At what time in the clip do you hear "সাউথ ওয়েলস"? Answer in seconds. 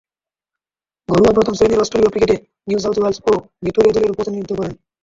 2.79-3.19